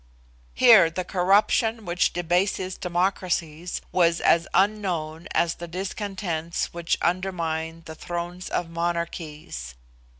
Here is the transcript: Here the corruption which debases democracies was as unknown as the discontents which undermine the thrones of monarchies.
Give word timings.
Here 0.55 0.89
the 0.89 1.03
corruption 1.03 1.85
which 1.85 2.11
debases 2.11 2.75
democracies 2.75 3.81
was 3.91 4.19
as 4.19 4.47
unknown 4.51 5.27
as 5.29 5.53
the 5.53 5.67
discontents 5.67 6.73
which 6.73 6.97
undermine 7.03 7.83
the 7.85 7.93
thrones 7.93 8.49
of 8.49 8.67
monarchies. 8.67 9.75